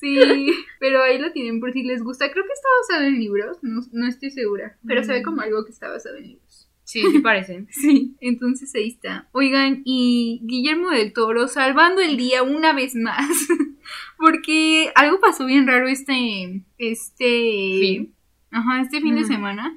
[0.00, 2.30] Sí, pero ahí lo tienen por si les gusta.
[2.30, 4.78] Creo que está basado en libros, no, no estoy segura.
[4.86, 6.68] Pero se ve como algo que está basado en libros.
[6.84, 7.66] Sí, sí parece.
[7.70, 9.28] Sí, entonces ahí está.
[9.32, 13.28] Oigan, y Guillermo del Toro salvando el día una vez más.
[14.16, 16.62] Porque algo pasó bien raro este.
[16.78, 17.24] Este.
[17.80, 18.14] Fin.
[18.50, 19.76] Ajá, este fin de semana.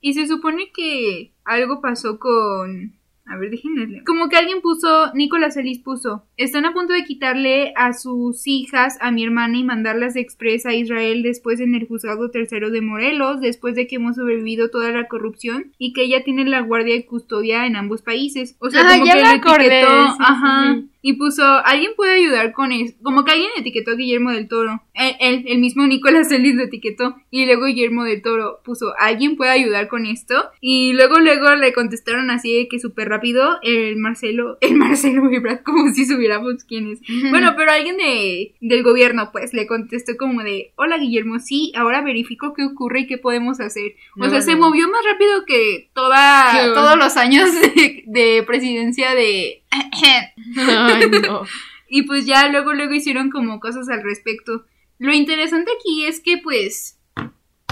[0.00, 2.94] Y se supone que algo pasó con.
[3.26, 4.02] A ver, déjenme.
[4.04, 8.98] Como que alguien puso, Nicolás Ellis puso, están a punto de quitarle a sus hijas
[9.00, 12.80] a mi hermana y mandarlas de express a Israel después en el juzgado tercero de
[12.80, 16.96] Morelos, después de que hemos sobrevivido toda la corrupción y que ella tiene la guardia
[16.96, 18.56] y custodia en ambos países.
[18.58, 20.88] O sea, Ah, como ya que lo acordé, sí, ajá, sí.
[21.02, 24.82] Y puso, alguien puede ayudar con eso, como que alguien etiquetó a Guillermo del Toro,
[24.94, 29.36] el, el, el mismo Nicolás Ellis lo etiquetó, y luego Guillermo del Toro puso, alguien
[29.36, 33.96] puede ayudar con esto, y luego luego le contestaron así de que súper rápido, el
[33.96, 37.00] Marcelo, el Marcelo Ebrard, como si supiéramos quién es.
[37.30, 42.02] Bueno, pero alguien de, del gobierno, pues, le contestó como de, hola Guillermo, sí, ahora
[42.02, 43.94] verifico qué ocurre y qué podemos hacer.
[44.16, 49.14] O No, sea, se movió más rápido que toda, todos los años de, de presidencia
[49.14, 49.59] de...
[49.70, 51.42] Ay, no.
[51.92, 54.64] Y pues ya luego, luego hicieron como cosas al respecto.
[54.98, 57.00] Lo interesante aquí es que pues,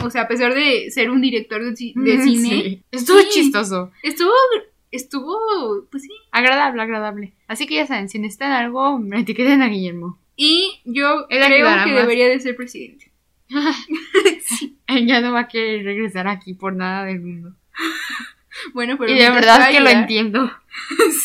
[0.03, 2.83] o sea, a pesar de ser un director de, ci- de cine, Sí.
[2.91, 3.29] Estuvo Sí.
[3.31, 3.93] chistoso.
[4.03, 4.33] estuvo,
[4.91, 6.11] estuvo, pues sí.
[6.33, 7.33] Agradable, agradable.
[7.47, 10.19] Así que ya saben, si necesitan algo, me etiqueten a Guillermo.
[10.35, 11.87] Y yo Él creo que más.
[11.87, 13.13] debería de ser presidente.
[14.89, 17.55] Él ya no va a querer regresar aquí por nada del mundo.
[18.75, 20.51] Bueno, pero y de verdad que lo vaya- entiendo.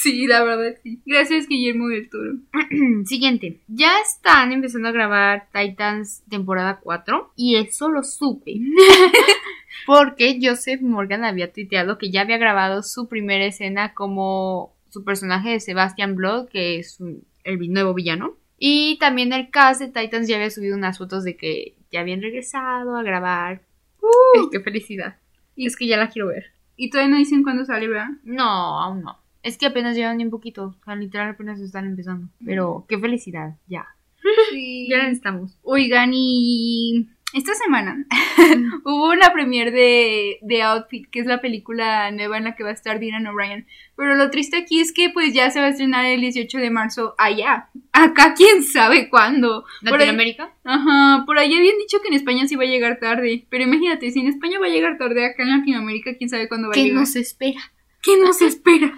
[0.02, 1.00] Sí, la verdad sí.
[1.06, 2.34] Gracias Guillermo del Toro.
[3.06, 3.60] Siguiente.
[3.67, 8.54] Ya están empezando a grabar Titans temporada 4 y eso lo supe.
[9.86, 15.50] Porque Joseph Morgan había tuiteado que ya había grabado su primera escena como su personaje
[15.50, 18.36] de Sebastian Blood, que es un- el nuevo villano.
[18.58, 22.22] Y también el cast de Titans ya había subido unas fotos de que ya habían
[22.22, 23.62] regresado a grabar.
[24.02, 24.50] ¡Uh!
[24.52, 25.17] ¡Qué felicidad!
[25.56, 26.53] Y- es que ya la quiero ver.
[26.76, 28.10] Y todavía no dicen cuándo sale, ¿verdad?
[28.24, 29.18] No, aún no.
[29.44, 30.76] Es que apenas llevan un poquito.
[30.82, 32.30] O sea, literal apenas están empezando.
[32.44, 33.86] Pero qué felicidad, ya.
[34.52, 34.88] Sí.
[34.90, 35.58] Ya necesitamos.
[35.64, 38.06] Oigan, y esta semana
[38.86, 42.69] hubo una premiere de, de Outfit, que es la película nueva en la que va
[42.69, 43.65] a estar Dylan O'Brien.
[43.96, 46.69] Pero lo triste aquí es que pues ya se va a estrenar el 18 de
[46.69, 47.69] marzo allá.
[47.91, 49.65] Acá quién sabe cuándo.
[49.82, 50.54] Por ahí- ¿Latinoamérica?
[50.63, 53.46] Ajá, por ahí habían dicho que en España sí va a llegar tarde.
[53.50, 56.67] Pero imagínate, si en España va a llegar tarde, acá en Latinoamérica quién sabe cuándo
[56.69, 57.00] va a ¿Qué llegar.
[57.00, 57.60] nos espera?
[58.02, 58.91] ¿Qué nos espera?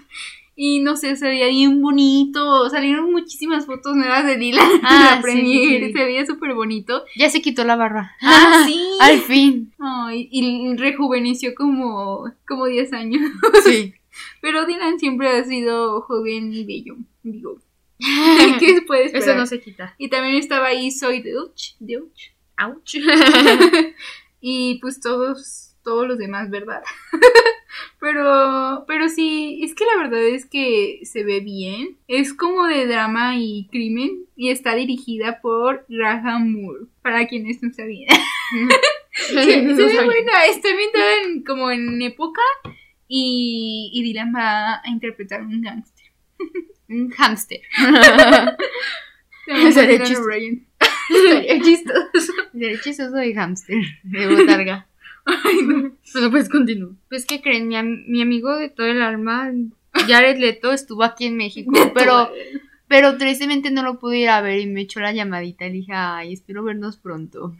[0.57, 2.69] Y no sé, se veía bien bonito.
[2.69, 5.93] Salieron muchísimas fotos nuevas de Dylan Ah, la sí, sí.
[5.93, 7.03] Se veía súper bonito.
[7.17, 8.13] Ya se quitó la barba.
[8.21, 8.81] Ah, sí.
[9.01, 9.73] Al fin.
[9.79, 13.31] Ay, y rejuveneció como, como 10 años.
[13.65, 13.93] Sí.
[14.41, 16.95] Pero Dylan siempre ha sido joven y bello.
[17.21, 17.59] Digo,
[18.59, 19.27] ¿qué se puede esperar?
[19.27, 19.93] Eso no se quita.
[19.97, 21.75] Y también estaba ahí Soy Deutsch.
[21.79, 22.31] Deutsch.
[22.57, 22.95] Ouch.
[24.39, 26.81] y pues todos, todos los demás, ¿verdad?
[27.99, 31.97] Pero, pero sí, es que la verdad es que se ve bien.
[32.07, 37.71] Es como de drama y crimen y está dirigida por Graham Moore, para quienes no
[37.73, 38.09] sabían.
[39.17, 42.41] Sí, se ve buena, está ambientada en, como en época
[43.07, 46.05] y, y Dylan va a interpretar un gángster.
[46.87, 47.61] Un hámster.
[49.73, 50.29] Sería chistoso.
[51.09, 52.33] Estaría chistoso.
[52.53, 53.77] Derechizo de hámster.
[54.03, 54.87] De botarga.
[55.25, 55.91] Ay, no.
[56.13, 56.91] Bueno, pues continúo.
[57.09, 57.67] Pues, ¿qué creen?
[57.67, 59.51] Mi, am- mi amigo de todo el alma
[60.07, 62.29] Jared Leto estuvo aquí en México, pero
[62.87, 65.91] pero tristemente no lo pude ir a ver y me echó la llamadita y dije,
[65.93, 67.55] ay, espero vernos pronto.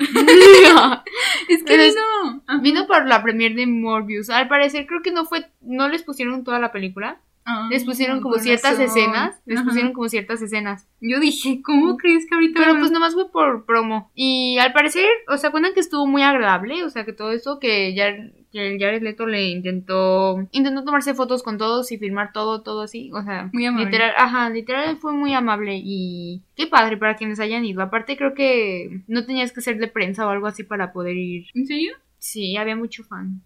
[1.49, 2.61] es que Pero es- vino.
[2.61, 4.29] Vino por la premier de Morbius.
[4.29, 7.19] Al parecer creo que no fue, no les pusieron toda la película.
[7.47, 8.85] Ah, Les pusieron como ciertas razón.
[8.85, 9.39] escenas.
[9.45, 9.67] Les Ajá.
[9.67, 10.87] pusieron como ciertas escenas.
[10.99, 14.09] Yo dije, ¿cómo crees que ahorita Pero va- pues nomás fue por promo.
[14.15, 16.83] Y al parecer, o sea, cuentan que estuvo muy agradable.
[16.83, 18.07] O sea, que todo eso que ya
[18.51, 22.81] que el Jared Leto le intentó intentó tomarse fotos con todos y filmar todo, todo
[22.83, 23.11] así.
[23.13, 23.85] O sea, Muy amable.
[23.87, 27.81] literal, ajá, literal fue muy amable y qué padre para quienes hayan ido.
[27.81, 31.47] Aparte creo que no tenías que ser de prensa o algo así para poder ir.
[31.53, 31.95] ¿En serio?
[32.17, 33.41] Sí, había mucho fan.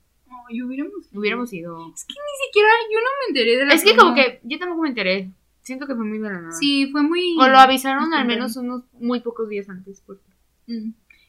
[0.49, 0.93] Ay, hubiéramos.
[1.13, 1.91] Hubiéramos ido.
[1.93, 4.57] Es que ni siquiera yo no me enteré de la Es que como que yo
[4.59, 5.29] tampoco me enteré.
[5.61, 6.51] Siento que fue muy de la nada.
[6.53, 7.35] Sí, fue muy.
[7.39, 10.01] O lo avisaron al menos unos muy pocos días antes.
[10.05, 10.23] Porque.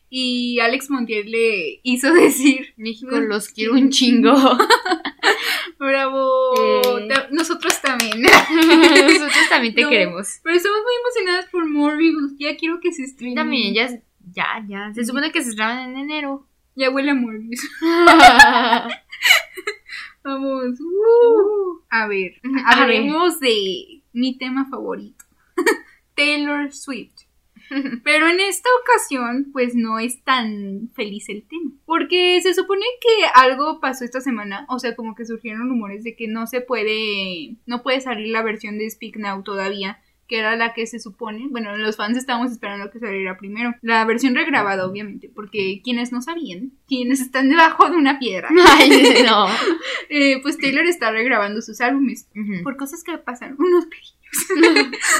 [0.08, 2.72] Y Alex Montiel le hizo decir.
[2.76, 4.34] México los quiero un chingo.
[5.78, 6.98] Bravo.
[6.98, 7.08] Eh.
[7.30, 8.20] Nosotros también.
[8.22, 9.88] Nosotros también te No.
[9.90, 10.40] queremos.
[10.42, 12.32] Pero estamos muy emocionadas por Morbius.
[12.38, 13.34] Ya quiero que se estrene.
[13.34, 13.88] También, ya,
[14.34, 14.92] ya, ya.
[14.94, 16.46] Se supone que se estrenan en enero.
[16.76, 17.60] Ya huele a Morbius.
[20.24, 20.80] Vamos.
[20.80, 21.80] uh.
[21.90, 22.40] A ver.
[22.66, 22.98] A ver.
[22.98, 25.24] Hablemos de mi tema favorito.
[26.14, 27.30] Taylor Swift.
[28.02, 31.70] Pero en esta ocasión, pues no es tan feliz el tema.
[31.86, 34.66] Porque se supone que algo pasó esta semana.
[34.68, 37.56] O sea, como que surgieron rumores de que no se puede.
[37.66, 40.00] No puede salir la versión de Speak Now todavía.
[40.30, 41.48] Que era la que se supone.
[41.50, 43.74] Bueno, los fans estábamos esperando que saliera primero.
[43.82, 45.28] La versión regrabada, obviamente.
[45.28, 49.48] Porque quienes no sabían, quienes están debajo de una piedra, Ay, no.
[50.08, 52.28] eh, pues Taylor está regrabando sus álbumes.
[52.62, 53.56] Por cosas que pasaron.
[53.58, 54.14] Unos pequeños.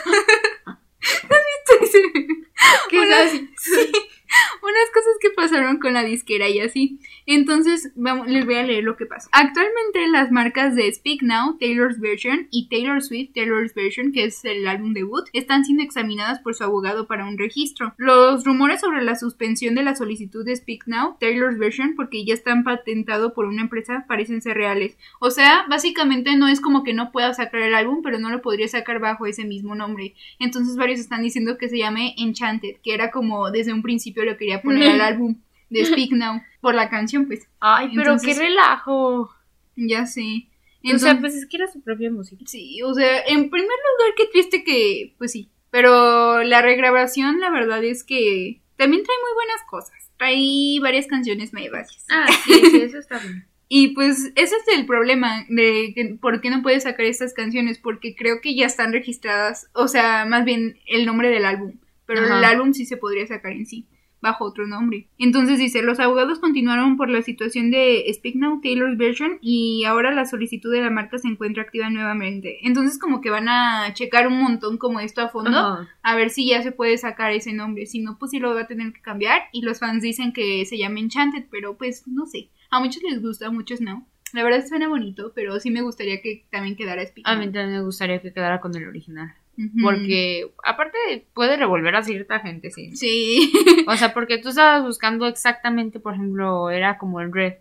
[3.11, 3.93] ¿Has sí,
[4.63, 7.01] unas cosas que pasaron con la disquera y así.
[7.27, 7.93] Entonces,
[8.27, 9.29] les voy a leer lo que pasó.
[9.33, 14.45] Actualmente las marcas de Speak Now, Taylor's Version y Taylor Swift, Taylor's Version, que es
[14.45, 17.95] el álbum debut, están siendo examinadas por su abogado para un registro.
[17.97, 22.35] Los rumores sobre la suspensión de la solicitud de Speak Now, Taylor's Version, porque ya
[22.35, 24.97] están patentado por una empresa, parecen ser reales.
[25.19, 28.43] O sea, básicamente no es como que no pueda sacar el álbum, pero no lo
[28.43, 30.15] podría sacar bajo ese mismo nombre.
[30.39, 34.37] Entonces varios están diciendo que se llame Enchanted, que era como desde un principio lo
[34.37, 35.37] quería poner al álbum
[35.69, 37.47] de Speak Now, por la canción, pues.
[37.61, 39.31] Ay, pero Entonces- qué relajo.
[39.77, 40.21] Ya sé.
[40.23, 40.47] o
[40.83, 42.43] Entonces, sea, pues es que era su propia música.
[42.47, 45.49] sí, o sea, en primer lugar, qué triste que, pues sí.
[45.71, 50.11] Pero la regrabación, la verdad es que también trae muy buenas cosas.
[50.19, 52.05] Trae varias canciones nuevas.
[52.11, 53.47] Ah, sí, sí, eso está bien.
[53.73, 57.79] Y pues ese es el problema de que, por qué no puedes sacar estas canciones,
[57.79, 62.23] porque creo que ya están registradas, o sea, más bien el nombre del álbum, pero
[62.23, 62.39] Ajá.
[62.39, 63.87] el álbum sí se podría sacar en sí,
[64.21, 65.09] bajo otro nombre.
[65.19, 70.13] Entonces dice, los abogados continuaron por la situación de Speak Now Taylor's Version y ahora
[70.13, 72.67] la solicitud de la marca se encuentra activa nuevamente.
[72.67, 76.49] Entonces como que van a checar un montón como esto a fondo, a ver si
[76.49, 79.01] ya se puede sacar ese nombre, si no, pues sí lo va a tener que
[79.01, 82.51] cambiar y los fans dicen que se llama Enchanted, pero pues no sé.
[82.71, 84.07] A muchos les gusta, a muchos no.
[84.33, 87.41] La verdad suena bonito, pero sí me gustaría que también quedara Speak A Now.
[87.41, 89.35] mí también me gustaría que quedara con el original.
[89.83, 92.97] Porque, aparte, puede revolver a cierta gente, sí.
[92.97, 93.53] Sí.
[93.87, 97.55] O sea, porque tú estabas buscando exactamente, por ejemplo, era como el Red.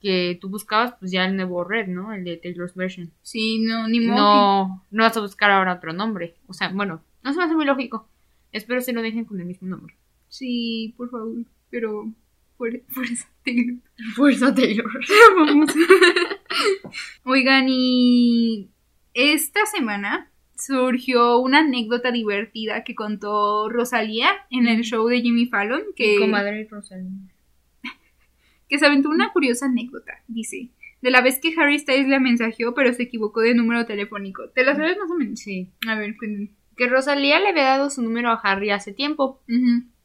[0.00, 2.12] Que tú buscabas, pues ya el nuevo Red, ¿no?
[2.12, 3.10] El de Taylor's Version.
[3.22, 4.16] Sí, no, ni modo.
[4.18, 6.34] No, no vas a buscar ahora otro nombre.
[6.46, 8.08] O sea, bueno, no se me hace muy lógico.
[8.52, 9.94] Espero se lo dejen con el mismo nombre.
[10.28, 11.32] Sí, por favor,
[11.70, 12.06] pero
[12.58, 13.76] fuer- fuerza Taylor.
[14.16, 14.90] Fuerza Taylor.
[15.36, 15.70] Vamos.
[17.24, 18.68] Oigan, y
[19.14, 25.82] esta semana surgió una anécdota divertida que contó Rosalía en el show de Jimmy Fallon,
[25.96, 27.28] que, Comadre Rosalina.
[28.68, 30.68] que se aventó una curiosa anécdota, dice,
[31.02, 34.50] de la vez que Harry Styles la mensajeó pero se equivocó de número telefónico.
[34.50, 35.40] ¿Te la sabes más o menos?
[35.40, 35.68] Sí.
[35.88, 36.50] A ver, cuéntame.
[36.76, 39.40] Que Rosalía le había dado su número a Harry hace tiempo.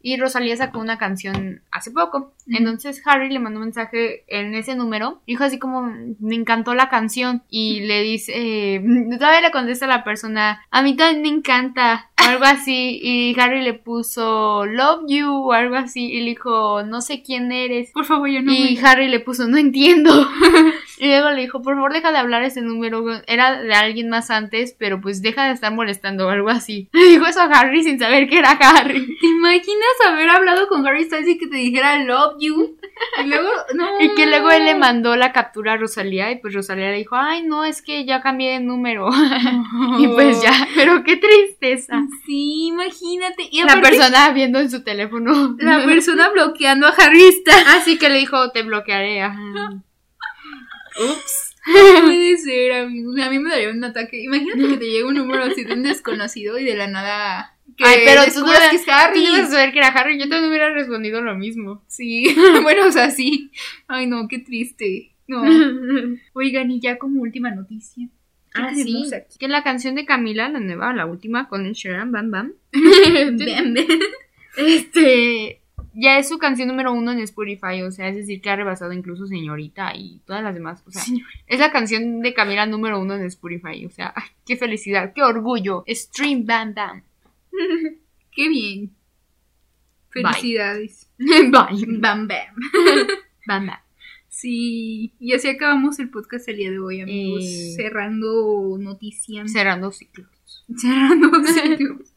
[0.08, 2.32] Y Rosalía sacó una canción hace poco.
[2.48, 5.20] Entonces Harry le mandó un mensaje en ese número.
[5.26, 7.42] Dijo así como, me encantó la canción.
[7.50, 8.84] Y le dice, eh,
[9.18, 12.12] todavía le contesta a la persona, a mí también me encanta.
[12.22, 13.00] O algo así.
[13.02, 15.28] Y Harry le puso, love you.
[15.28, 16.06] O algo así.
[16.12, 17.90] Y le dijo, no sé quién eres.
[17.92, 20.12] Por favor, ya no y me- Harry le puso, no entiendo.
[20.98, 23.04] y luego le dijo, por favor, deja de hablar ese número.
[23.28, 26.90] Era de alguien más antes, pero pues deja de estar molestando o algo así.
[26.94, 29.06] Le dijo eso a Harry sin saber que era Harry.
[29.20, 32.78] ¿Te imaginas haber hablado con Harry Styles y que te dijera love you?
[33.24, 34.02] Y luego, no.
[34.02, 37.18] Y que luego él le mandó la captura a Rosalía y pues Rosalía le dijo,
[37.18, 39.10] ay, no, es que ya cambié de número.
[40.00, 42.04] y pues ya, pero qué tristeza.
[42.26, 43.50] Sí, imagínate.
[43.52, 45.56] Y La persona viendo en su teléfono.
[45.60, 47.68] la persona bloqueando a Harry Styles.
[47.76, 49.22] Así que le dijo, te bloquearé.
[49.22, 49.72] ajá.
[51.00, 51.42] Ups.
[51.68, 53.20] No puede ser, amigos.
[53.20, 54.22] A mí me daría un ataque.
[54.22, 57.58] Imagínate que te llegue un número así de un desconocido y de la nada.
[57.76, 59.14] Que Ay, pero tú ibas- que es Harry.
[59.24, 60.20] tú ibas a saber que era Harry.
[60.20, 61.84] Yo también hubiera respondido lo mismo.
[61.88, 62.28] Sí,
[62.62, 63.50] bueno, o sea, sí.
[63.88, 65.12] Ay, no, qué triste.
[65.28, 65.42] No.
[66.34, 68.08] Oigan, y ya como última noticia.
[68.54, 69.04] ¿Qué Ah, sí.
[69.12, 69.38] aquí?
[69.40, 72.54] Que la canción de Camila, la nueva, la última, con el Sharon Bam Bam.
[72.72, 73.76] Bam, bam.
[74.56, 75.62] Este.
[75.98, 78.92] Ya es su canción número uno en Spotify, o sea, es decir, que ha rebasado
[78.92, 80.84] incluso Señorita y todas las demás.
[80.86, 81.02] O sea,
[81.48, 85.24] es la canción de Camila número uno en Spotify, o sea, ay, qué felicidad, qué
[85.24, 85.86] orgullo.
[85.88, 87.02] Stream Bam Bam.
[88.32, 88.92] Qué bien.
[90.14, 90.24] Bye.
[90.24, 91.10] Felicidades.
[91.18, 91.86] Bye.
[92.00, 92.56] Bam, bam.
[93.48, 93.80] Bam Bam.
[94.28, 97.46] Sí, y así acabamos el podcast el día de hoy, amigos.
[97.46, 97.74] Eh.
[97.78, 99.50] Cerrando noticias.
[99.50, 100.66] Cerrando ciclos.
[100.76, 102.14] Cerrando ciclos.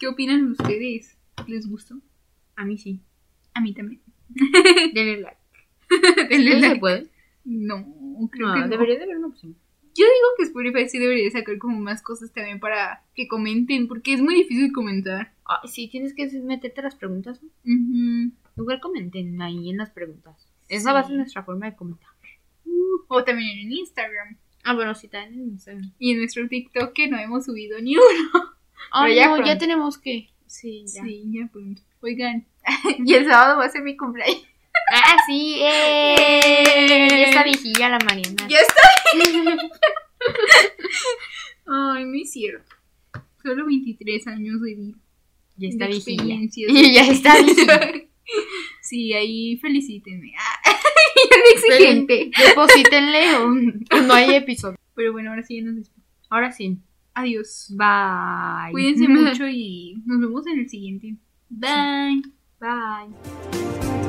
[0.00, 1.16] ¿Qué opinan ustedes?
[1.46, 2.00] ¿Les gustó?
[2.56, 3.00] A mí sí.
[3.54, 4.00] A mí también.
[4.94, 5.36] Denle like.
[6.30, 6.74] Denle ¿Sí like.
[6.74, 7.06] se puede?
[7.44, 7.84] No,
[8.30, 8.68] creo No, que no.
[8.68, 9.56] debería de haber una opción.
[9.94, 14.14] Yo digo que Spotify sí debería sacar como más cosas también para que comenten, porque
[14.14, 15.34] es muy difícil comentar.
[15.44, 17.40] Ay, sí, tienes que meterte las preguntas.
[17.42, 17.48] ¿no?
[17.74, 18.32] Ujú.
[18.56, 20.48] Igual comenten ahí en las preguntas.
[20.68, 22.08] Esa va a ser nuestra forma de comentar.
[23.08, 24.38] O también en Instagram.
[24.64, 25.92] Ah, bueno, sí, también en Instagram.
[25.98, 28.30] Y en nuestro TikTok que no hemos subido ni uno.
[28.92, 30.30] Ay, ya no, ya tenemos que.
[30.46, 31.02] Sí, ya.
[31.02, 31.82] Sí, ya pronto.
[32.02, 32.44] Oigan,
[33.04, 34.44] y el sábado va a ser mi cumpleaños.
[34.92, 37.08] Ah, sí, eh.
[37.08, 38.48] Ya está viejilla la Mariana.
[38.48, 38.82] Ya está.
[41.66, 42.74] Ay, es cierto.
[43.42, 44.96] Solo 23 años de vida.
[45.56, 46.34] Ya está viejilla.
[46.34, 47.92] Y ya está viejilla.
[48.80, 50.32] Sí, ahí felicítenme.
[50.38, 50.72] Ah,
[51.54, 52.30] exigente.
[52.48, 54.78] Deposítenle o, o no hay episodio.
[54.94, 56.08] Pero bueno, ahora sí ya nos despedimos.
[56.30, 56.78] Ahora sí.
[57.14, 57.68] Adiós.
[57.70, 58.72] Bye.
[58.72, 61.16] Cuídense mucho y nos vemos en el siguiente.
[61.52, 62.22] Bye.
[62.60, 64.08] Bye.